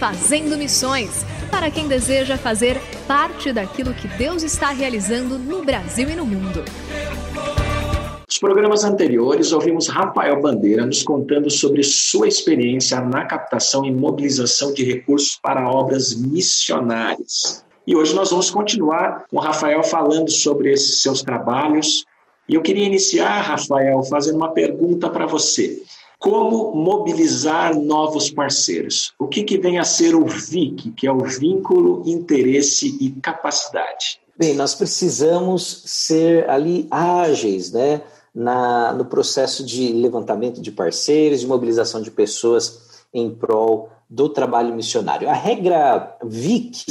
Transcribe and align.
Fazendo 0.00 0.56
Missões 0.56 1.26
para 1.50 1.70
quem 1.70 1.86
deseja 1.86 2.38
fazer 2.38 2.80
parte 3.06 3.52
daquilo 3.52 3.92
que 3.92 4.08
Deus 4.08 4.42
está 4.42 4.70
realizando 4.70 5.38
no 5.38 5.62
Brasil 5.62 6.08
e 6.08 6.16
no 6.16 6.24
mundo. 6.24 6.64
Nos 8.26 8.38
programas 8.38 8.82
anteriores, 8.82 9.52
ouvimos 9.52 9.88
Rafael 9.88 10.40
Bandeira 10.40 10.86
nos 10.86 11.02
contando 11.02 11.50
sobre 11.50 11.82
sua 11.82 12.26
experiência 12.26 12.98
na 13.02 13.26
captação 13.26 13.84
e 13.84 13.92
mobilização 13.92 14.72
de 14.72 14.84
recursos 14.84 15.38
para 15.42 15.68
obras 15.68 16.14
missionárias. 16.14 17.62
E 17.86 17.94
hoje 17.94 18.14
nós 18.14 18.30
vamos 18.30 18.50
continuar 18.50 19.26
com 19.30 19.38
Rafael 19.38 19.82
falando 19.82 20.30
sobre 20.30 20.72
esses 20.72 21.02
seus 21.02 21.22
trabalhos. 21.22 22.06
E 22.48 22.54
eu 22.54 22.62
queria 22.62 22.86
iniciar, 22.86 23.42
Rafael, 23.42 24.02
fazendo 24.04 24.36
uma 24.36 24.52
pergunta 24.52 25.10
para 25.10 25.26
você. 25.26 25.82
Como 26.20 26.74
mobilizar 26.74 27.74
novos 27.74 28.30
parceiros? 28.30 29.14
O 29.18 29.26
que, 29.26 29.42
que 29.42 29.56
vem 29.56 29.78
a 29.78 29.84
ser 29.84 30.14
o 30.14 30.26
VIC, 30.26 30.90
que 30.90 31.06
é 31.06 31.12
o 31.12 31.24
vínculo, 31.24 32.02
interesse 32.04 32.94
e 33.00 33.10
capacidade? 33.22 34.20
Bem, 34.38 34.54
nós 34.54 34.74
precisamos 34.74 35.82
ser 35.86 36.48
ali 36.50 36.86
ágeis, 36.90 37.72
né? 37.72 38.02
Na, 38.34 38.92
no 38.92 39.06
processo 39.06 39.64
de 39.64 39.94
levantamento 39.94 40.60
de 40.60 40.70
parceiros, 40.70 41.40
de 41.40 41.46
mobilização 41.46 42.02
de 42.02 42.10
pessoas 42.10 43.02
em 43.14 43.30
prol 43.30 43.88
do 44.08 44.28
trabalho 44.28 44.74
missionário. 44.74 45.28
A 45.28 45.32
regra 45.32 46.18
VIC, 46.22 46.84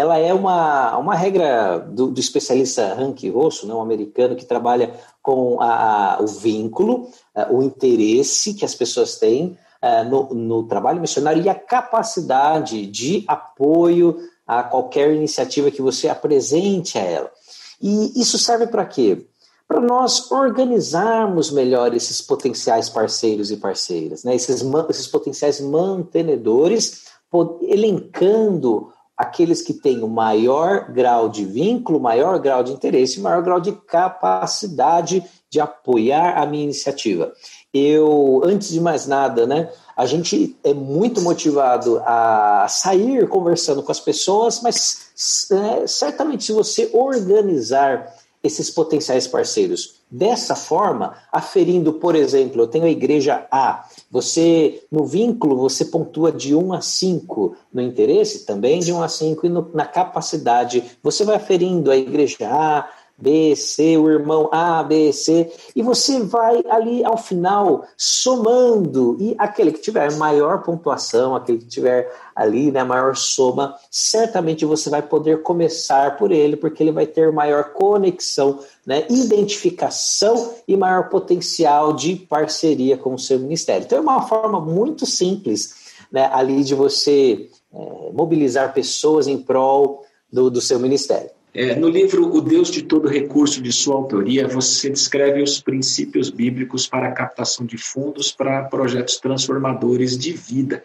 ela 0.00 0.16
é 0.16 0.32
uma, 0.32 0.96
uma 0.96 1.14
regra 1.14 1.78
do, 1.78 2.10
do 2.10 2.18
especialista 2.18 2.94
Hank 2.94 3.28
Rosso, 3.28 3.66
né, 3.66 3.74
um 3.74 3.82
americano 3.82 4.34
que 4.34 4.46
trabalha 4.46 4.94
com 5.22 5.60
a, 5.60 6.14
a, 6.14 6.22
o 6.22 6.26
vínculo, 6.26 7.10
a, 7.34 7.52
o 7.52 7.62
interesse 7.62 8.54
que 8.54 8.64
as 8.64 8.74
pessoas 8.74 9.16
têm 9.16 9.58
a, 9.82 10.02
no, 10.02 10.32
no 10.32 10.62
trabalho 10.62 11.02
missionário 11.02 11.42
e 11.42 11.50
a 11.50 11.54
capacidade 11.54 12.86
de 12.86 13.24
apoio 13.28 14.16
a 14.46 14.62
qualquer 14.62 15.12
iniciativa 15.12 15.70
que 15.70 15.82
você 15.82 16.08
apresente 16.08 16.98
a 16.98 17.02
ela. 17.02 17.30
E 17.80 18.18
isso 18.18 18.38
serve 18.38 18.66
para 18.66 18.86
quê? 18.86 19.26
Para 19.68 19.80
nós 19.80 20.32
organizarmos 20.32 21.50
melhor 21.50 21.94
esses 21.94 22.22
potenciais 22.22 22.88
parceiros 22.88 23.50
e 23.50 23.56
parceiras, 23.58 24.24
né? 24.24 24.34
esses, 24.34 24.64
esses 24.88 25.06
potenciais 25.06 25.60
mantenedores, 25.60 27.04
elencando 27.62 28.90
aqueles 29.20 29.60
que 29.60 29.74
têm 29.74 30.02
o 30.02 30.08
maior 30.08 30.90
grau 30.90 31.28
de 31.28 31.44
vínculo, 31.44 32.00
maior 32.00 32.38
grau 32.38 32.64
de 32.64 32.72
interesse, 32.72 33.20
maior 33.20 33.42
grau 33.42 33.60
de 33.60 33.72
capacidade 33.72 35.22
de 35.50 35.60
apoiar 35.60 36.38
a 36.38 36.46
minha 36.46 36.64
iniciativa. 36.64 37.30
Eu, 37.72 38.40
antes 38.42 38.70
de 38.70 38.80
mais 38.80 39.06
nada, 39.06 39.46
né, 39.46 39.70
a 39.94 40.06
gente 40.06 40.56
é 40.64 40.72
muito 40.72 41.20
motivado 41.20 42.00
a 42.06 42.66
sair 42.66 43.28
conversando 43.28 43.82
com 43.82 43.92
as 43.92 44.00
pessoas, 44.00 44.62
mas 44.62 45.10
é, 45.52 45.86
certamente 45.86 46.44
se 46.44 46.52
você 46.52 46.88
organizar 46.94 48.16
esses 48.42 48.70
potenciais 48.70 49.26
parceiros 49.26 49.99
dessa 50.10 50.56
forma, 50.56 51.14
aferindo, 51.30 51.92
por 51.92 52.16
exemplo, 52.16 52.62
eu 52.62 52.66
tenho 52.66 52.84
a 52.84 52.90
igreja 52.90 53.46
A, 53.50 53.84
você, 54.10 54.82
no 54.90 55.04
vínculo, 55.04 55.56
você 55.56 55.84
pontua 55.84 56.32
de 56.32 56.54
1 56.54 56.72
a 56.72 56.80
5, 56.80 57.56
no 57.72 57.80
interesse 57.80 58.44
também 58.44 58.80
de 58.80 58.92
1 58.92 59.02
a 59.02 59.08
5, 59.08 59.46
e 59.46 59.48
no, 59.48 59.70
na 59.72 59.86
capacidade, 59.86 60.82
você 61.02 61.24
vai 61.24 61.36
aferindo 61.36 61.90
a 61.90 61.96
igreja 61.96 62.36
A, 62.42 62.88
B, 63.20 63.54
C, 63.54 63.96
o 63.96 64.10
irmão 64.10 64.48
A, 64.50 64.82
B, 64.82 65.12
C, 65.12 65.52
e 65.76 65.82
você 65.82 66.20
vai 66.20 66.62
ali 66.68 67.04
ao 67.04 67.16
final 67.16 67.84
somando, 67.96 69.16
e 69.20 69.34
aquele 69.38 69.72
que 69.72 69.80
tiver 69.80 70.12
maior 70.16 70.62
pontuação, 70.62 71.36
aquele 71.36 71.58
que 71.58 71.66
tiver 71.66 72.10
ali, 72.34 72.70
né, 72.70 72.82
maior 72.82 73.14
soma, 73.16 73.76
certamente 73.90 74.64
você 74.64 74.88
vai 74.88 75.02
poder 75.02 75.42
começar 75.42 76.16
por 76.16 76.32
ele, 76.32 76.56
porque 76.56 76.82
ele 76.82 76.92
vai 76.92 77.06
ter 77.06 77.30
maior 77.30 77.72
conexão, 77.72 78.60
né, 78.86 79.04
identificação 79.10 80.54
e 80.66 80.76
maior 80.76 81.08
potencial 81.08 81.92
de 81.92 82.16
parceria 82.16 82.96
com 82.96 83.14
o 83.14 83.18
seu 83.18 83.38
ministério. 83.38 83.84
Então 83.84 83.98
é 83.98 84.00
uma 84.00 84.22
forma 84.22 84.58
muito 84.58 85.04
simples, 85.04 85.74
né, 86.10 86.30
ali 86.32 86.64
de 86.64 86.74
você 86.74 87.50
é, 87.72 88.10
mobilizar 88.12 88.72
pessoas 88.72 89.26
em 89.26 89.36
prol 89.36 90.04
do, 90.32 90.50
do 90.50 90.60
seu 90.60 90.78
ministério. 90.78 91.30
É, 91.52 91.74
no 91.74 91.88
livro 91.88 92.32
O 92.32 92.40
Deus 92.40 92.70
de 92.70 92.82
Todo 92.82 93.08
Recurso, 93.08 93.60
de 93.60 93.72
sua 93.72 93.96
autoria, 93.96 94.46
você 94.46 94.88
descreve 94.88 95.42
os 95.42 95.60
princípios 95.60 96.30
bíblicos 96.30 96.86
para 96.86 97.08
a 97.08 97.12
captação 97.12 97.66
de 97.66 97.76
fundos 97.76 98.30
para 98.30 98.62
projetos 98.64 99.16
transformadores 99.16 100.16
de 100.16 100.32
vida. 100.32 100.84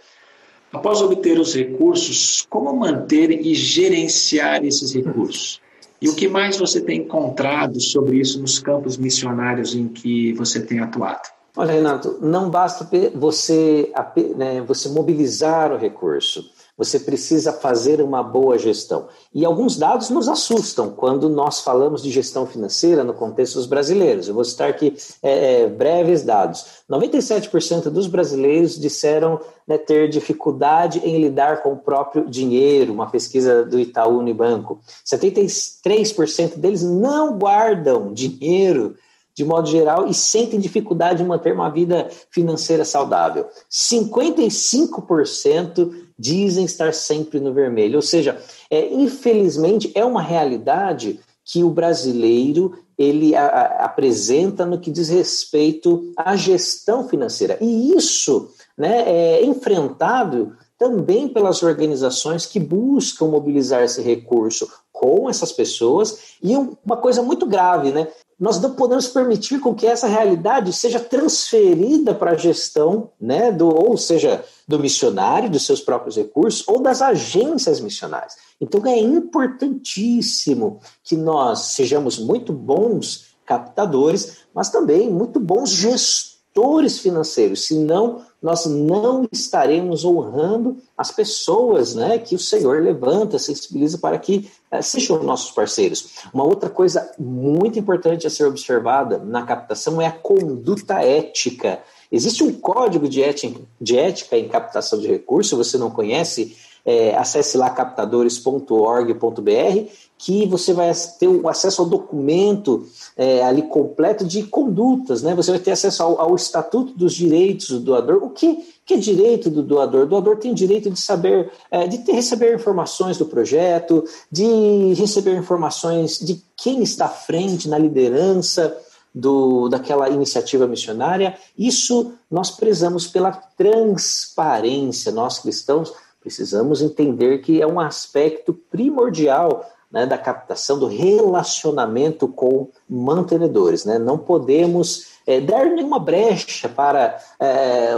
Após 0.73 1.01
obter 1.01 1.39
os 1.39 1.53
recursos, 1.53 2.45
como 2.49 2.75
manter 2.75 3.29
e 3.29 3.53
gerenciar 3.53 4.65
esses 4.65 4.93
recursos? 4.93 5.61
E 6.01 6.09
o 6.09 6.15
que 6.15 6.27
mais 6.27 6.57
você 6.57 6.81
tem 6.81 7.01
encontrado 7.01 7.79
sobre 7.79 8.17
isso 8.17 8.41
nos 8.41 8.57
campos 8.57 8.97
missionários 8.97 9.75
em 9.75 9.87
que 9.87 10.33
você 10.33 10.59
tem 10.59 10.79
atuado? 10.79 11.29
Olha, 11.55 11.73
Renato, 11.73 12.17
não 12.21 12.49
basta 12.49 12.89
você, 13.13 13.93
né, 14.35 14.61
você 14.61 14.89
mobilizar 14.89 15.71
o 15.71 15.77
recurso 15.77 16.43
você 16.77 16.99
precisa 16.99 17.53
fazer 17.53 18.01
uma 18.01 18.21
boa 18.21 18.57
gestão. 18.57 19.07
E 19.33 19.45
alguns 19.45 19.77
dados 19.77 20.09
nos 20.09 20.27
assustam 20.27 20.91
quando 20.91 21.29
nós 21.29 21.61
falamos 21.61 22.03
de 22.03 22.11
gestão 22.11 22.45
financeira 22.45 23.03
no 23.03 23.13
contexto 23.13 23.55
dos 23.55 23.65
brasileiros. 23.65 24.27
Eu 24.27 24.33
vou 24.33 24.43
citar 24.43 24.69
aqui 24.69 24.95
é, 25.23 25.61
é, 25.61 25.69
breves 25.69 26.23
dados. 26.23 26.83
97% 26.89 27.89
dos 27.89 28.07
brasileiros 28.07 28.79
disseram 28.79 29.39
né, 29.65 29.77
ter 29.77 30.09
dificuldade 30.09 30.99
em 30.99 31.19
lidar 31.19 31.63
com 31.63 31.73
o 31.73 31.77
próprio 31.77 32.29
dinheiro, 32.29 32.91
uma 32.91 33.09
pesquisa 33.09 33.63
do 33.63 33.79
Itaú 33.79 34.19
Unibanco. 34.19 34.79
73% 35.05 36.57
deles 36.57 36.83
não 36.83 37.37
guardam 37.37 38.13
dinheiro 38.13 38.95
de 39.35 39.43
modo 39.43 39.67
geral, 39.67 40.07
e 40.07 40.13
sentem 40.13 40.61
dificuldade 40.61 41.21
em 41.21 41.25
manter 41.25 41.53
uma 41.53 41.69
vida 41.69 42.07
financeira 42.31 42.85
saudável. 42.85 43.49
55% 43.69 46.04
dizem 46.17 46.65
estar 46.65 46.93
sempre 46.93 47.39
no 47.39 47.53
vermelho. 47.53 47.97
Ou 47.97 48.01
seja, 48.01 48.41
é, 48.69 48.93
infelizmente, 48.93 49.91
é 49.95 50.03
uma 50.03 50.21
realidade 50.21 51.19
que 51.43 51.63
o 51.63 51.69
brasileiro 51.69 52.77
ele 52.97 53.35
a, 53.35 53.45
a, 53.45 53.85
apresenta 53.85 54.65
no 54.65 54.79
que 54.79 54.89
diz 54.89 55.09
respeito 55.09 56.13
à 56.17 56.35
gestão 56.35 57.07
financeira. 57.07 57.57
E 57.61 57.93
isso 57.93 58.49
né, 58.77 59.03
é 59.05 59.45
enfrentado 59.45 60.55
também 60.77 61.27
pelas 61.27 61.63
organizações 61.63 62.45
que 62.45 62.59
buscam 62.59 63.27
mobilizar 63.27 63.83
esse 63.83 64.01
recurso 64.01 64.69
com 64.91 65.29
essas 65.29 65.51
pessoas. 65.51 66.35
E 66.41 66.55
uma 66.55 66.97
coisa 66.97 67.21
muito 67.21 67.45
grave, 67.45 67.91
né? 67.91 68.07
Nós 68.37 68.59
não 68.59 68.75
podemos 68.75 69.07
permitir 69.07 69.59
com 69.59 69.73
que 69.73 69.87
essa 69.87 70.07
realidade 70.07 70.73
seja 70.73 70.99
transferida 70.99 72.13
para 72.13 72.31
a 72.31 72.37
gestão, 72.37 73.11
né, 73.19 73.51
do, 73.51 73.67
ou 73.67 73.95
seja, 73.97 74.43
do 74.67 74.77
missionário, 74.77 75.49
dos 75.49 75.65
seus 75.65 75.79
próprios 75.79 76.17
recursos, 76.17 76.67
ou 76.67 76.81
das 76.81 77.01
agências 77.01 77.79
missionárias. 77.79 78.35
Então 78.59 78.85
é 78.85 78.99
importantíssimo 78.99 80.81
que 81.03 81.15
nós 81.15 81.59
sejamos 81.59 82.19
muito 82.19 82.51
bons 82.51 83.35
captadores, 83.45 84.39
mas 84.53 84.69
também 84.69 85.09
muito 85.09 85.39
bons 85.39 85.69
gestores 85.69 86.99
financeiros, 86.99 87.65
senão 87.65 88.21
nós 88.45 88.67
não 88.67 89.27
estaremos 89.31 90.05
honrando 90.05 90.77
as 90.95 91.09
pessoas 91.09 91.95
né, 91.95 92.19
que 92.19 92.35
o 92.35 92.39
Senhor 92.39 92.79
levanta, 92.79 93.39
sensibiliza 93.39 93.97
para 93.97 94.19
que 94.19 94.51
eh, 94.69 94.83
sejam 94.83 95.23
nossos 95.23 95.49
parceiros. 95.49 96.09
Uma 96.31 96.43
outra 96.43 96.69
coisa 96.69 97.11
muito 97.17 97.79
importante 97.79 98.27
a 98.27 98.29
ser 98.29 98.45
observada 98.45 99.17
na 99.17 99.41
captação 99.41 99.99
é 99.99 100.05
a 100.05 100.11
conduta 100.11 101.01
ética. 101.01 101.81
Existe 102.11 102.43
um 102.43 102.53
código 102.53 103.09
de 103.09 103.23
ética, 103.23 103.61
de 103.81 103.97
ética 103.97 104.37
em 104.37 104.47
captação 104.47 104.99
de 104.99 105.07
recursos, 105.07 105.57
você 105.57 105.75
não 105.79 105.89
conhece? 105.89 106.55
É, 106.85 107.15
acesse 107.15 107.57
lá 107.57 107.69
captadores.org.br 107.69 109.89
que 110.17 110.45
você 110.45 110.73
vai 110.73 110.91
ter 111.19 111.27
o 111.27 111.47
acesso 111.47 111.81
ao 111.81 111.87
documento 111.87 112.87
é, 113.17 113.43
ali 113.43 113.63
completo 113.63 114.25
de 114.25 114.43
condutas, 114.43 115.21
né? 115.21 115.35
Você 115.35 115.51
vai 115.51 115.59
ter 115.59 115.71
acesso 115.71 116.03
ao, 116.03 116.21
ao, 116.21 116.35
estatuto 116.35 116.97
dos 116.97 117.13
direitos 117.13 117.69
do 117.69 117.79
doador. 117.79 118.23
O 118.23 118.29
que, 118.29 118.65
que 118.85 118.93
é 118.93 118.97
direito 118.97 119.49
do 119.49 119.61
doador? 119.61 120.03
O 120.03 120.07
doador 120.07 120.37
tem 120.37 120.53
direito 120.53 120.89
de 120.89 120.99
saber, 120.99 121.51
é, 121.69 121.85
de 121.85 121.99
ter, 121.99 122.13
receber 122.13 122.55
informações 122.55 123.17
do 123.17 123.25
projeto, 123.25 124.03
de 124.31 124.93
receber 124.93 125.35
informações 125.35 126.17
de 126.19 126.41
quem 126.55 126.81
está 126.81 127.05
à 127.05 127.09
frente 127.09 127.67
na 127.67 127.77
liderança 127.77 128.75
do, 129.13 129.69
daquela 129.69 130.09
iniciativa 130.09 130.65
missionária. 130.65 131.37
Isso 131.57 132.13
nós 132.31 132.51
prezamos 132.51 133.05
pela 133.05 133.31
transparência. 133.31 135.11
Nós 135.11 135.39
cristãos 135.39 135.93
precisamos 136.25 136.81
entender 136.81 137.37
que 137.37 137.61
é 137.61 137.67
um 137.67 137.79
aspecto 137.79 138.51
primordial 138.51 139.63
né, 139.91 140.07
da 140.07 140.17
captação, 140.17 140.79
do 140.79 140.87
relacionamento 140.87 142.27
com 142.27 142.67
mantenedores. 142.89 143.85
Né? 143.85 143.99
Não 143.99 144.17
podemos 144.17 145.05
é, 145.27 145.39
dar 145.39 145.67
nenhuma 145.67 145.99
brecha 145.99 146.67
para 146.67 147.19
é, 147.39 147.93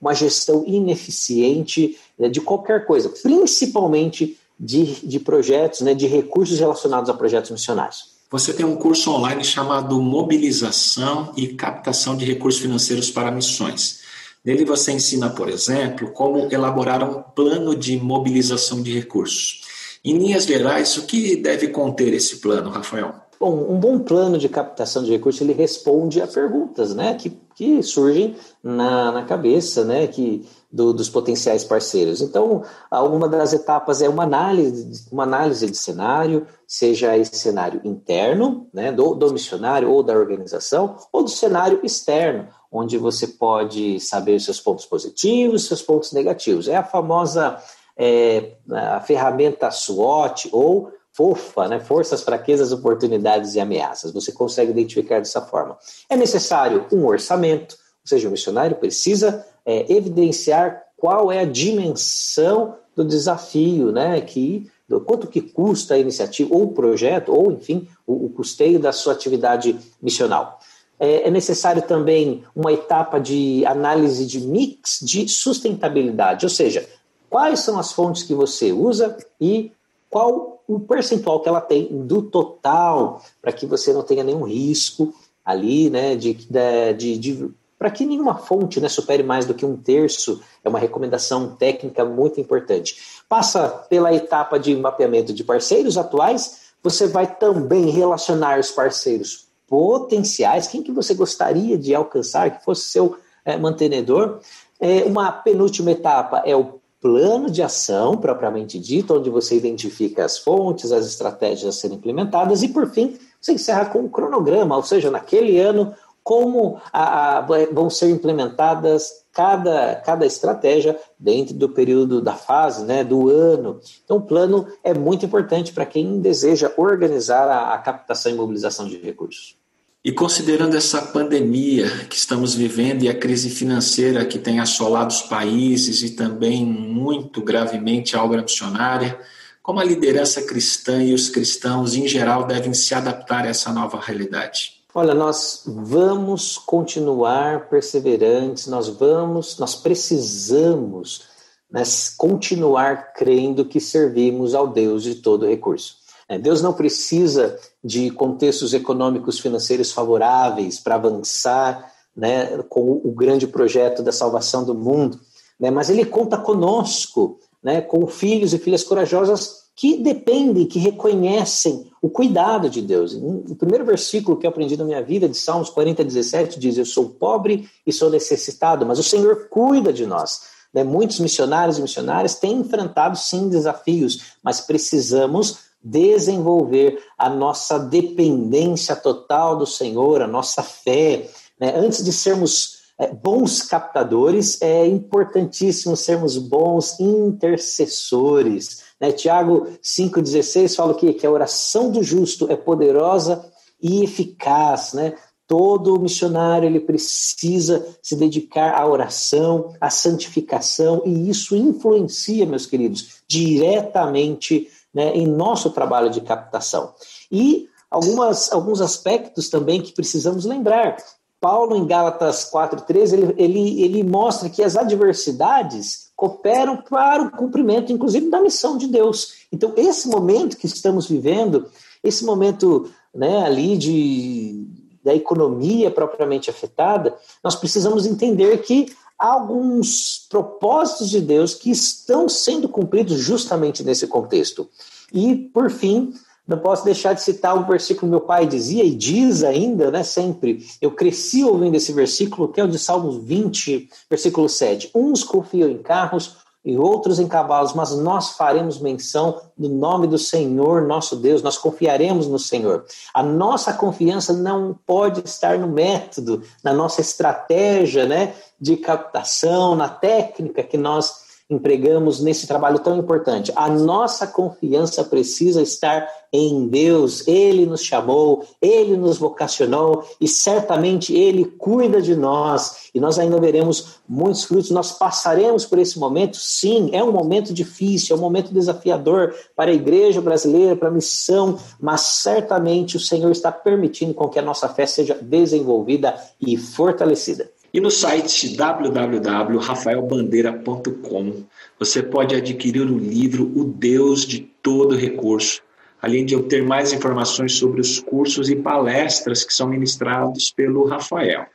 uma 0.00 0.14
gestão 0.14 0.64
ineficiente 0.66 1.98
né, 2.18 2.30
de 2.30 2.40
qualquer 2.40 2.86
coisa, 2.86 3.10
principalmente 3.10 4.38
de, 4.58 5.06
de 5.06 5.20
projetos, 5.20 5.82
né, 5.82 5.92
de 5.92 6.06
recursos 6.06 6.58
relacionados 6.58 7.10
a 7.10 7.14
projetos 7.14 7.50
missionários. 7.50 8.18
Você 8.30 8.54
tem 8.54 8.64
um 8.64 8.76
curso 8.76 9.10
online 9.10 9.44
chamado 9.44 10.00
Mobilização 10.00 11.30
e 11.36 11.48
Captação 11.48 12.16
de 12.16 12.24
Recursos 12.24 12.62
Financeiros 12.62 13.10
para 13.10 13.30
Missões. 13.30 14.00
Nele 14.44 14.64
você 14.64 14.92
ensina, 14.92 15.30
por 15.30 15.48
exemplo, 15.48 16.10
como 16.12 16.48
elaborar 16.52 17.02
um 17.02 17.22
plano 17.22 17.76
de 17.76 17.98
mobilização 17.98 18.82
de 18.82 18.92
recursos. 18.92 19.62
Em 20.02 20.16
linhas 20.16 20.44
gerais, 20.44 20.96
o 20.96 21.02
que 21.02 21.36
deve 21.36 21.68
conter 21.68 22.14
esse 22.14 22.36
plano, 22.36 22.70
Rafael? 22.70 23.14
Bom, 23.38 23.72
um 23.72 23.80
bom 23.80 23.98
plano 23.98 24.36
de 24.36 24.50
captação 24.50 25.02
de 25.02 25.10
recursos 25.10 25.40
ele 25.40 25.54
responde 25.54 26.20
a 26.20 26.26
perguntas, 26.26 26.94
né, 26.94 27.14
que, 27.14 27.30
que 27.54 27.82
surgem 27.82 28.36
na, 28.62 29.10
na 29.12 29.24
cabeça, 29.24 29.82
né, 29.82 30.06
que 30.06 30.46
do, 30.70 30.92
dos 30.92 31.08
potenciais 31.08 31.64
parceiros. 31.64 32.20
Então, 32.20 32.62
uma 32.92 33.26
das 33.26 33.54
etapas 33.54 34.02
é 34.02 34.08
uma 34.08 34.24
análise, 34.24 35.06
uma 35.10 35.22
análise 35.22 35.66
de 35.66 35.76
cenário, 35.76 36.46
seja 36.66 37.16
esse 37.16 37.36
cenário 37.36 37.80
interno, 37.82 38.68
né, 38.72 38.92
do, 38.92 39.14
do 39.14 39.32
missionário 39.32 39.90
ou 39.90 40.02
da 40.02 40.12
organização, 40.12 40.96
ou 41.10 41.22
do 41.24 41.30
cenário 41.30 41.80
externo, 41.82 42.46
onde 42.70 42.96
você 42.96 43.26
pode 43.26 43.98
saber 44.00 44.40
seus 44.40 44.60
pontos 44.60 44.86
positivos, 44.86 45.66
seus 45.66 45.82
pontos 45.82 46.12
negativos. 46.12 46.68
É 46.68 46.76
a 46.76 46.84
famosa 46.84 47.60
é, 47.96 48.52
a 48.70 49.00
ferramenta 49.00 49.70
SWOT 49.70 50.48
ou 50.52 50.92
FOFA, 51.12 51.68
né? 51.68 51.80
Forças, 51.80 52.22
Fraquezas, 52.22 52.72
Oportunidades 52.72 53.54
e 53.54 53.60
Ameaças. 53.60 54.12
Você 54.12 54.32
consegue 54.32 54.70
identificar 54.70 55.18
dessa 55.18 55.42
forma. 55.42 55.76
É 56.08 56.16
necessário 56.16 56.86
um 56.92 57.04
orçamento, 57.04 57.74
ou 57.74 58.08
seja, 58.08 58.28
o 58.28 58.30
missionário 58.30 58.76
precisa 58.76 59.44
é, 59.66 59.92
evidenciar 59.92 60.82
qual 60.96 61.32
é 61.32 61.40
a 61.40 61.44
dimensão 61.44 62.76
do 62.94 63.04
desafio, 63.04 63.90
né? 63.90 64.20
Que 64.20 64.70
do 64.88 65.00
quanto 65.00 65.26
que 65.26 65.40
custa 65.40 65.94
a 65.94 65.98
iniciativa 65.98 66.54
ou 66.54 66.64
o 66.64 66.72
projeto, 66.72 67.32
ou 67.32 67.52
enfim, 67.52 67.88
o, 68.06 68.26
o 68.26 68.30
custeio 68.30 68.78
da 68.78 68.92
sua 68.92 69.12
atividade 69.12 69.78
missional. 70.02 70.58
É, 71.00 71.28
é 71.28 71.30
necessário 71.30 71.80
também 71.80 72.44
uma 72.54 72.70
etapa 72.70 73.18
de 73.18 73.64
análise 73.64 74.26
de 74.26 74.38
mix 74.40 75.00
de 75.00 75.26
sustentabilidade, 75.26 76.44
ou 76.44 76.50
seja, 76.50 76.86
quais 77.30 77.60
são 77.60 77.78
as 77.78 77.90
fontes 77.90 78.22
que 78.22 78.34
você 78.34 78.70
usa 78.70 79.16
e 79.40 79.72
qual 80.10 80.62
o 80.68 80.78
percentual 80.78 81.40
que 81.40 81.48
ela 81.48 81.60
tem 81.60 81.86
do 82.04 82.20
total, 82.20 83.22
para 83.40 83.50
que 83.50 83.64
você 83.64 83.92
não 83.92 84.02
tenha 84.02 84.22
nenhum 84.22 84.42
risco 84.42 85.14
ali, 85.44 85.88
né, 85.88 86.14
de, 86.14 86.34
de, 86.34 87.18
de 87.18 87.50
para 87.78 87.90
que 87.90 88.04
nenhuma 88.04 88.36
fonte 88.36 88.78
né, 88.78 88.90
supere 88.90 89.22
mais 89.22 89.46
do 89.46 89.54
que 89.54 89.64
um 89.64 89.74
terço, 89.74 90.42
é 90.62 90.68
uma 90.68 90.78
recomendação 90.78 91.56
técnica 91.56 92.04
muito 92.04 92.38
importante. 92.38 93.22
Passa 93.26 93.68
pela 93.88 94.14
etapa 94.14 94.58
de 94.58 94.76
mapeamento 94.76 95.32
de 95.32 95.42
parceiros 95.42 95.96
atuais, 95.96 96.72
você 96.82 97.06
vai 97.06 97.26
também 97.26 97.88
relacionar 97.88 98.60
os 98.60 98.70
parceiros 98.70 99.49
potenciais, 99.70 100.66
quem 100.66 100.82
que 100.82 100.90
você 100.90 101.14
gostaria 101.14 101.78
de 101.78 101.94
alcançar, 101.94 102.58
que 102.58 102.64
fosse 102.64 102.86
seu 102.86 103.16
é, 103.44 103.56
mantenedor. 103.56 104.40
É, 104.80 105.04
uma 105.04 105.30
penúltima 105.30 105.92
etapa 105.92 106.42
é 106.44 106.56
o 106.56 106.80
plano 107.00 107.48
de 107.48 107.62
ação 107.62 108.16
propriamente 108.16 108.80
dito, 108.80 109.14
onde 109.14 109.30
você 109.30 109.56
identifica 109.56 110.24
as 110.24 110.38
fontes, 110.38 110.90
as 110.90 111.06
estratégias 111.06 111.76
a 111.76 111.78
serem 111.78 111.96
implementadas 111.96 112.64
e, 112.64 112.68
por 112.68 112.90
fim, 112.90 113.16
você 113.40 113.52
encerra 113.52 113.86
com 113.86 114.00
um 114.00 114.08
cronograma, 114.08 114.76
ou 114.76 114.82
seja, 114.82 115.08
naquele 115.08 115.58
ano, 115.60 115.94
como 116.22 116.80
a, 116.92 117.38
a, 117.38 117.40
vão 117.72 117.88
ser 117.88 118.10
implementadas 118.10 119.24
cada, 119.32 119.96
cada 120.04 120.26
estratégia 120.26 120.98
dentro 121.18 121.54
do 121.54 121.68
período 121.68 122.20
da 122.20 122.34
fase, 122.34 122.84
né, 122.84 123.04
do 123.04 123.30
ano. 123.30 123.80
Então, 124.04 124.16
o 124.16 124.22
plano 124.22 124.66
é 124.82 124.92
muito 124.92 125.24
importante 125.24 125.72
para 125.72 125.86
quem 125.86 126.20
deseja 126.20 126.72
organizar 126.76 127.48
a, 127.48 127.72
a 127.72 127.78
captação 127.78 128.32
e 128.32 128.34
mobilização 128.34 128.86
de 128.86 128.98
recursos. 128.98 129.59
E 130.02 130.10
considerando 130.10 130.78
essa 130.78 131.02
pandemia 131.02 132.06
que 132.08 132.16
estamos 132.16 132.54
vivendo 132.54 133.02
e 133.02 133.08
a 133.10 133.18
crise 133.18 133.50
financeira 133.50 134.24
que 134.24 134.38
tem 134.38 134.58
assolado 134.58 135.12
os 135.12 135.20
países 135.20 136.02
e 136.02 136.10
também 136.16 136.64
muito 136.64 137.42
gravemente 137.42 138.16
a 138.16 138.24
obra 138.24 138.40
missionária, 138.40 139.20
como 139.62 139.78
a 139.78 139.84
liderança 139.84 140.40
cristã 140.40 141.02
e 141.02 141.12
os 141.12 141.28
cristãos 141.28 141.94
em 141.94 142.08
geral 142.08 142.46
devem 142.46 142.72
se 142.72 142.94
adaptar 142.94 143.44
a 143.44 143.48
essa 143.48 143.74
nova 143.74 144.00
realidade? 144.00 144.80
Olha, 144.94 145.12
nós 145.12 145.64
vamos 145.66 146.56
continuar 146.56 147.68
perseverantes, 147.68 148.68
nós 148.68 148.88
vamos, 148.88 149.58
nós 149.58 149.74
precisamos 149.74 151.24
né, 151.70 151.82
continuar 152.16 153.12
crendo 153.12 153.66
que 153.66 153.78
servimos 153.78 154.54
ao 154.54 154.66
Deus 154.66 155.02
de 155.02 155.16
todo 155.16 155.46
recurso. 155.46 155.99
É, 156.30 156.38
Deus 156.38 156.62
não 156.62 156.72
precisa 156.72 157.58
de 157.82 158.08
contextos 158.12 158.72
econômicos 158.72 159.40
financeiros 159.40 159.90
favoráveis 159.90 160.78
para 160.78 160.94
avançar 160.94 161.92
né, 162.16 162.56
com 162.68 163.00
o 163.02 163.10
grande 163.10 163.48
projeto 163.48 164.00
da 164.00 164.12
salvação 164.12 164.64
do 164.64 164.72
mundo, 164.72 165.18
né, 165.58 165.72
mas 165.72 165.90
Ele 165.90 166.04
conta 166.04 166.38
conosco, 166.38 167.40
né, 167.60 167.80
com 167.80 168.06
filhos 168.06 168.54
e 168.54 168.58
filhas 168.58 168.84
corajosas 168.84 169.60
que 169.74 169.96
dependem, 169.96 170.66
que 170.66 170.78
reconhecem 170.78 171.90
o 172.00 172.08
cuidado 172.08 172.70
de 172.70 172.80
Deus. 172.80 173.12
O 173.14 173.56
primeiro 173.56 173.84
versículo 173.84 174.36
que 174.36 174.46
eu 174.46 174.50
aprendi 174.50 174.76
na 174.76 174.84
minha 174.84 175.02
vida, 175.02 175.28
de 175.28 175.36
Salmos 175.36 175.68
40, 175.70 176.04
17, 176.04 176.60
diz: 176.60 176.78
Eu 176.78 176.84
sou 176.84 177.08
pobre 177.08 177.68
e 177.84 177.92
sou 177.92 178.08
necessitado, 178.08 178.86
mas 178.86 179.00
o 179.00 179.02
Senhor 179.02 179.48
cuida 179.48 179.92
de 179.92 180.06
nós. 180.06 180.42
Né? 180.72 180.84
Muitos 180.84 181.20
missionários 181.20 181.78
e 181.78 181.82
missionárias 181.82 182.36
têm 182.36 182.58
enfrentado, 182.58 183.16
sim, 183.16 183.48
desafios, 183.48 184.34
mas 184.42 184.60
precisamos 184.60 185.70
desenvolver 185.82 187.02
a 187.16 187.30
nossa 187.30 187.78
dependência 187.78 188.94
total 188.94 189.56
do 189.56 189.66
Senhor, 189.66 190.20
a 190.22 190.26
nossa 190.26 190.62
fé. 190.62 191.28
Né? 191.58 191.74
Antes 191.74 192.04
de 192.04 192.12
sermos 192.12 192.80
é, 192.98 193.06
bons 193.08 193.62
captadores, 193.62 194.60
é 194.60 194.86
importantíssimo 194.86 195.96
sermos 195.96 196.36
bons 196.36 197.00
intercessores. 197.00 198.82
Né? 199.00 199.10
Tiago 199.12 199.68
5,16 199.82 200.76
fala 200.76 200.92
o 200.92 200.94
quê? 200.94 201.14
Que 201.14 201.26
a 201.26 201.30
oração 201.30 201.90
do 201.90 202.02
justo 202.02 202.46
é 202.50 202.56
poderosa 202.56 203.42
e 203.82 204.04
eficaz. 204.04 204.92
Né? 204.92 205.14
Todo 205.50 205.98
missionário 205.98 206.68
ele 206.68 206.78
precisa 206.78 207.84
se 208.00 208.14
dedicar 208.14 208.80
à 208.80 208.86
oração, 208.86 209.74
à 209.80 209.90
santificação, 209.90 211.02
e 211.04 211.28
isso 211.28 211.56
influencia, 211.56 212.46
meus 212.46 212.66
queridos, 212.66 213.16
diretamente 213.26 214.68
né, 214.94 215.12
em 215.12 215.26
nosso 215.26 215.70
trabalho 215.70 216.08
de 216.08 216.20
captação. 216.20 216.94
E 217.32 217.68
algumas, 217.90 218.52
alguns 218.52 218.80
aspectos 218.80 219.48
também 219.48 219.82
que 219.82 219.90
precisamos 219.90 220.44
lembrar. 220.44 220.96
Paulo, 221.40 221.74
em 221.74 221.84
Gálatas 221.84 222.48
4,13, 222.48 223.12
ele, 223.14 223.34
ele, 223.36 223.82
ele 223.82 224.02
mostra 224.04 224.48
que 224.48 224.62
as 224.62 224.76
adversidades 224.76 226.12
cooperam 226.14 226.76
para 226.76 227.24
o 227.24 227.30
cumprimento, 227.32 227.92
inclusive, 227.92 228.30
da 228.30 228.40
missão 228.40 228.78
de 228.78 228.86
Deus. 228.86 229.46
Então, 229.50 229.72
esse 229.76 230.06
momento 230.06 230.56
que 230.56 230.66
estamos 230.66 231.08
vivendo, 231.08 231.66
esse 232.04 232.24
momento 232.24 232.88
né, 233.12 233.44
ali 233.44 233.76
de, 233.76 234.59
da 235.04 235.14
economia 235.14 235.90
propriamente 235.90 236.50
afetada, 236.50 237.16
nós 237.42 237.54
precisamos 237.54 238.06
entender 238.06 238.58
que 238.58 238.92
há 239.18 239.32
alguns 239.32 240.26
propósitos 240.28 241.10
de 241.10 241.20
Deus 241.20 241.54
que 241.54 241.70
estão 241.70 242.28
sendo 242.28 242.68
cumpridos 242.68 243.18
justamente 243.18 243.82
nesse 243.82 244.06
contexto. 244.06 244.68
E, 245.12 245.34
por 245.36 245.70
fim, 245.70 246.14
não 246.50 246.58
posso 246.58 246.84
deixar 246.84 247.12
de 247.12 247.22
citar 247.22 247.56
um 247.56 247.66
versículo 247.66 248.00
que 248.00 248.10
meu 248.10 248.20
pai 248.20 248.46
dizia 248.46 248.82
e 248.82 248.94
diz 248.94 249.44
ainda, 249.44 249.90
né, 249.90 250.02
sempre. 250.02 250.66
Eu 250.80 250.90
cresci 250.90 251.44
ouvindo 251.44 251.76
esse 251.76 251.92
versículo, 251.92 252.48
que 252.48 252.60
é 252.60 252.64
o 252.64 252.68
de 252.68 252.78
Salmos 252.78 253.18
20, 253.18 253.88
versículo 254.08 254.48
7. 254.48 254.90
Uns 254.94 255.22
confiam 255.22 255.68
em 255.70 255.78
carros, 255.78 256.38
e 256.64 256.76
outros 256.76 257.18
em 257.18 257.26
cavalos, 257.26 257.72
mas 257.72 257.96
nós 257.96 258.30
faremos 258.32 258.78
menção 258.78 259.40
do 259.56 259.68
nome 259.68 260.06
do 260.06 260.18
Senhor, 260.18 260.82
nosso 260.82 261.16
Deus, 261.16 261.42
nós 261.42 261.56
confiaremos 261.56 262.26
no 262.26 262.38
Senhor. 262.38 262.84
A 263.14 263.22
nossa 263.22 263.72
confiança 263.72 264.32
não 264.32 264.78
pode 264.86 265.22
estar 265.24 265.58
no 265.58 265.66
método, 265.66 266.42
na 266.62 266.72
nossa 266.72 267.00
estratégia 267.00 268.04
né, 268.06 268.34
de 268.60 268.76
captação, 268.76 269.74
na 269.74 269.88
técnica 269.88 270.62
que 270.62 270.76
nós 270.76 271.29
empregamos 271.50 272.20
nesse 272.20 272.46
trabalho 272.46 272.78
tão 272.78 272.96
importante. 272.96 273.52
A 273.56 273.68
nossa 273.68 274.26
confiança 274.26 275.02
precisa 275.02 275.60
estar 275.60 276.08
em 276.32 276.68
Deus. 276.68 277.26
Ele 277.26 277.66
nos 277.66 277.82
chamou, 277.82 278.44
ele 278.62 278.96
nos 278.96 279.18
vocacionou 279.18 280.04
e 280.20 280.28
certamente 280.28 281.12
ele 281.12 281.44
cuida 281.44 282.00
de 282.00 282.14
nós. 282.14 282.90
E 282.94 283.00
nós 283.00 283.18
ainda 283.18 283.40
veremos 283.40 283.96
muitos 284.08 284.44
frutos. 284.44 284.70
Nós 284.70 284.92
passaremos 284.92 285.66
por 285.66 285.78
esse 285.78 285.98
momento, 285.98 286.36
sim, 286.36 286.90
é 286.92 287.02
um 287.02 287.10
momento 287.10 287.52
difícil, 287.52 288.14
é 288.14 288.18
um 288.18 288.22
momento 288.22 288.54
desafiador 288.54 289.34
para 289.56 289.72
a 289.72 289.74
igreja 289.74 290.20
brasileira, 290.20 290.76
para 290.76 290.88
a 290.88 290.92
missão, 290.92 291.58
mas 291.80 292.02
certamente 292.02 292.96
o 292.96 293.00
Senhor 293.00 293.30
está 293.32 293.50
permitindo 293.50 294.14
com 294.14 294.28
que 294.28 294.38
a 294.38 294.42
nossa 294.42 294.68
fé 294.68 294.86
seja 294.86 295.18
desenvolvida 295.20 296.14
e 296.40 296.56
fortalecida. 296.56 297.50
E 297.72 297.80
no 297.80 297.90
site 297.90 298.56
www.rafaelbandeira.com 298.56 301.44
você 301.78 302.02
pode 302.02 302.34
adquirir 302.34 302.82
o 302.82 302.98
livro 302.98 303.44
O 303.54 303.62
Deus 303.62 304.26
de 304.26 304.40
Todo 304.40 304.96
Recurso, 304.96 305.62
além 306.02 306.26
de 306.26 306.34
obter 306.34 306.64
mais 306.64 306.92
informações 306.92 307.52
sobre 307.52 307.80
os 307.80 308.00
cursos 308.00 308.50
e 308.50 308.56
palestras 308.56 309.44
que 309.44 309.54
são 309.54 309.68
ministrados 309.68 310.50
pelo 310.50 310.84
Rafael. 310.84 311.46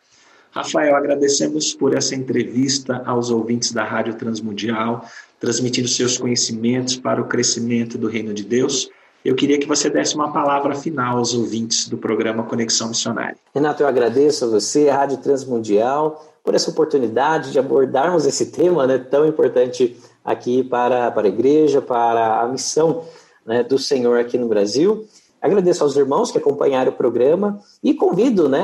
Rafael, 0.51 0.95
agradecemos 0.95 1.73
por 1.73 1.93
essa 1.93 2.15
entrevista 2.15 3.03
aos 3.05 3.29
ouvintes 3.29 3.73
da 3.73 3.83
Rádio 3.83 4.13
Transmundial, 4.13 5.05
transmitindo 5.37 5.89
seus 5.89 6.17
conhecimentos 6.17 6.95
para 6.95 7.21
o 7.21 7.27
crescimento 7.27 7.97
do 7.97 8.07
Reino 8.07 8.33
de 8.33 8.45
Deus 8.45 8.89
eu 9.25 9.33
queria 9.33 9.57
que 9.57 9.67
você 9.67 9.89
desse 9.89 10.13
uma 10.13 10.31
palavra 10.31 10.75
final 10.75 11.17
aos 11.17 11.33
ouvintes 11.33 11.89
do 11.89 11.97
programa 11.97 12.43
Conexão 12.43 12.89
Missionária. 12.89 13.35
Renato, 13.55 13.81
eu 13.81 13.87
agradeço 13.87 14.45
a 14.45 14.47
você, 14.47 14.87
a 14.87 14.97
Rádio 14.97 15.17
Transmundial, 15.17 16.23
por 16.43 16.53
essa 16.53 16.69
oportunidade 16.69 17.51
de 17.51 17.57
abordarmos 17.57 18.27
esse 18.27 18.51
tema 18.51 18.85
né, 18.85 18.99
tão 18.99 19.25
importante 19.25 19.97
aqui 20.23 20.63
para, 20.63 21.09
para 21.09 21.25
a 21.25 21.29
igreja, 21.29 21.81
para 21.81 22.41
a 22.41 22.47
missão 22.47 23.03
né, 23.43 23.63
do 23.63 23.79
Senhor 23.79 24.19
aqui 24.19 24.37
no 24.37 24.47
Brasil. 24.47 25.07
Agradeço 25.41 25.83
aos 25.83 25.97
irmãos 25.97 26.31
que 26.31 26.37
acompanharam 26.37 26.91
o 26.91 26.95
programa 26.95 27.59
e 27.83 27.95
convido 27.95 28.47
né, 28.47 28.63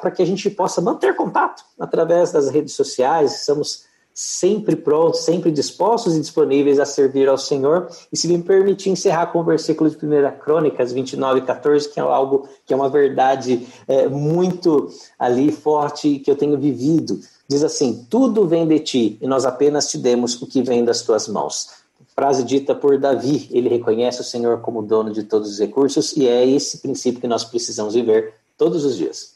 para 0.00 0.10
que 0.10 0.22
a 0.22 0.26
gente 0.26 0.48
possa 0.48 0.80
manter 0.80 1.14
contato 1.14 1.62
através 1.78 2.32
das 2.32 2.48
redes 2.48 2.74
sociais. 2.74 3.40
Estamos 3.40 3.85
sempre 4.18 4.74
prontos, 4.74 5.20
sempre 5.20 5.50
dispostos 5.52 6.16
e 6.16 6.20
disponíveis 6.20 6.80
a 6.80 6.86
servir 6.86 7.28
ao 7.28 7.36
Senhor. 7.36 7.86
E 8.10 8.16
se 8.16 8.26
me 8.26 8.42
permitir 8.42 8.88
encerrar 8.88 9.26
com 9.26 9.40
o 9.40 9.44
versículo 9.44 9.90
de 9.90 9.96
1 9.96 10.38
Crônicas 10.38 10.90
29 10.90 11.42
14, 11.42 11.90
que 11.90 12.00
é 12.00 12.02
algo 12.02 12.48
que 12.64 12.72
é 12.72 12.76
uma 12.76 12.88
verdade 12.88 13.68
é, 13.86 14.08
muito 14.08 14.88
ali 15.18 15.52
forte 15.52 16.18
que 16.18 16.30
eu 16.30 16.34
tenho 16.34 16.58
vivido. 16.58 17.20
Diz 17.46 17.62
assim: 17.62 18.06
Tudo 18.08 18.48
vem 18.48 18.66
de 18.66 18.78
ti, 18.78 19.18
e 19.20 19.26
nós 19.26 19.44
apenas 19.44 19.90
te 19.90 19.98
demos 19.98 20.40
o 20.40 20.46
que 20.46 20.62
vem 20.62 20.82
das 20.82 21.02
tuas 21.02 21.28
mãos. 21.28 21.68
Frase 22.14 22.42
dita 22.42 22.74
por 22.74 22.98
Davi, 22.98 23.46
ele 23.50 23.68
reconhece 23.68 24.22
o 24.22 24.24
Senhor 24.24 24.62
como 24.62 24.80
dono 24.80 25.12
de 25.12 25.24
todos 25.24 25.50
os 25.50 25.58
recursos, 25.58 26.16
e 26.16 26.26
é 26.26 26.48
esse 26.48 26.78
princípio 26.78 27.20
que 27.20 27.28
nós 27.28 27.44
precisamos 27.44 27.92
viver 27.92 28.32
todos 28.56 28.82
os 28.86 28.96
dias. 28.96 29.35